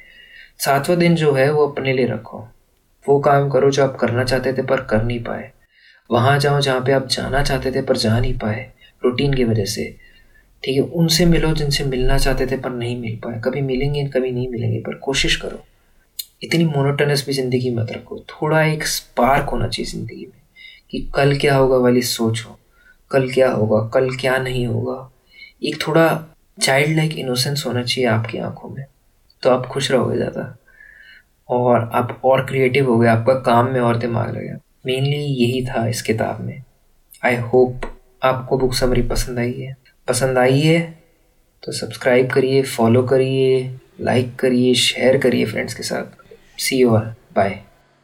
सातवां 0.60 0.98
दिन 0.98 1.14
जो 1.14 1.32
है, 1.32 1.50
वो 1.52 1.66
अपने 1.66 1.92
लिए 1.92 2.06
रखो। 2.06 2.46
वो 3.04 3.18
काम 3.20 3.48
करो 3.50 3.70
जो 3.70 3.84
आप 3.84 3.96
करना 3.96 4.24
चाहते 4.24 4.52
थे 4.52 4.62
पर 4.62 4.80
कर 4.84 5.02
नहीं 5.02 5.22
पाए। 5.24 5.50
वहाँ 6.10 6.38
जाओ 6.38 6.60
जहाँ 6.60 6.80
पे 6.80 6.92
आप 6.92 7.06
जाना 7.06 7.42
चाहते 7.42 7.70
थे 7.72 7.82
पर 7.82 7.96
जा 7.96 8.18
नहीं 8.20 8.38
पाए 8.38 8.70
रूटीन 9.02 9.34
की 9.34 9.44
वजह 9.44 9.64
से। 9.64 9.84
ठीक 10.62 10.76
है, 10.76 10.82
उनसे 10.82 11.24
मिलो 11.26 11.52
जिनसे 11.52 11.84
मिलना 11.84 12.18
चाहते 12.18 12.46
थे 12.46 12.56
पर 12.56 12.70
नहीं 12.70 13.00
मिल 13.00 13.16
पाए। 13.16 13.40
कभी 13.44 13.60
मिलेंगे, 13.62 14.04
कभी 14.04 14.32
नहीं 14.32 14.48
मिलेंगे, 14.48 14.80
पर 14.80 14.94
कोशिश 14.94 15.36
करो। 15.36 15.64
इतनी 16.42 16.64
मोनोटनस 16.64 17.26
भी 17.26 17.32
ज़िंदगी 17.32 17.70
मत 17.70 17.92
रखो। 17.92 18.18
थोड़ा 18.30 18.62
एक 18.62 18.86
स्पार्क 18.86 19.48
होना 19.48 19.68
चाहिए 19.68 19.90
ज़िंदगी 19.92 20.26
में 20.26 20.40
कि 20.90 21.10
कल 21.14 21.36
क्या 21.38 21.56
होगा 21.56 21.76
वाली 21.76 22.02
सोचो। 22.02 22.56
कल 23.10 23.30
क्या 23.30 23.50
होगा, 23.50 23.88
कल 23.94 24.14
क्या 24.16 24.38
नहीं 24.38 24.66
होगा। 24.66 25.10
एक 25.64 25.86
थोड़ा 25.86 26.06
चाइल्ड 26.62 26.96
लाइक 26.96 27.18
इनोसेंस 27.18 27.64
होना 27.66 27.82
चाहिए 27.82 28.08
आपकी 28.10 28.38
आँखों 28.38 28.68
में। 28.68 28.84
तो 29.42 29.50
आप 29.50 29.66
खुश 29.66 29.90
रहोगे 29.90 30.16
ज़्यादा। 30.16 30.56
और 31.48 31.90
आप 31.94 32.20
और 32.24 32.44
क्रिएटिव 32.46 32.90
हो 32.90 32.98
गए, 32.98 33.08
आपका 33.08 33.34
काम 33.42 33.72
में 33.72 33.80
और 33.80 33.96
दिमाग 33.98 34.34
लगेगा 34.36 34.58
मेनली 34.86 35.16
यही 35.16 35.64
था 35.66 35.86
इस 35.86 36.02
किताब 36.02 36.40
में। 36.40 36.62
आई 37.24 37.36
होप 37.36 37.90
आपको 38.22 38.58
बुक 38.58 38.74
समरी 38.74 39.02
पसंद 39.02 39.38
आई 39.38 39.52
है। 39.52 39.76
पसंद 40.08 40.38
आई 40.38 40.60
है 40.60 40.80
तो 41.62 41.72
सब्सक्राइब 41.72 42.30
करिए 42.30 42.62
फॉलो 42.62 43.02
करिए 43.02 43.78
लाइक 44.00 44.34
करिए 44.36 44.74
शेयर 44.76 45.18
करिए 45.18 45.46
फ्रेंड्स 45.46 45.74
के 45.74 45.82
साथ। 45.82 46.60
सी 46.60 46.76
यू 46.76 46.90
ऑल 46.90 47.12
बाय 47.34 47.60